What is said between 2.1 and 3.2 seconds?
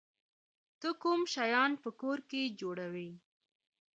کې جوړوی؟